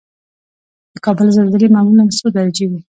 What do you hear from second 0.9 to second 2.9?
د کابل زلزلې معمولا څو درجې وي؟